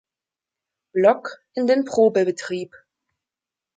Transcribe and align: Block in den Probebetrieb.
Block 0.95 1.43
in 1.53 1.67
den 1.67 1.85
Probebetrieb. 1.85 2.75